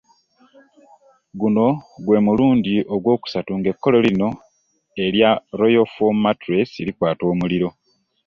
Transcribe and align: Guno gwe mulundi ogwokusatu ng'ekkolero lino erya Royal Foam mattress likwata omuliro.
Guno 1.39 1.65
gwe 2.05 2.17
mulundi 2.25 2.73
ogwokusatu 2.93 3.51
ng'ekkolero 3.57 4.03
lino 4.07 4.29
erya 5.05 5.31
Royal 5.59 5.87
Foam 5.93 6.15
mattress 6.25 6.69
likwata 6.87 7.23
omuliro. 7.31 7.69